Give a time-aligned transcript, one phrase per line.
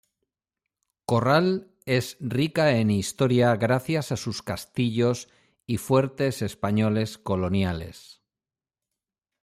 [1.05, 5.29] Corral es rica en historia gracias a sus castillos
[5.67, 8.19] y fuertes españoles coloniales.